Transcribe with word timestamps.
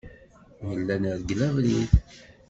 Nella 0.67 0.95
nergel 0.97 1.41
abrid. 1.47 1.91